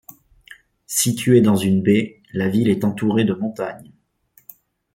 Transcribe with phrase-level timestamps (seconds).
[0.87, 3.91] Située dans une baie, la ville est entourée de montagnes.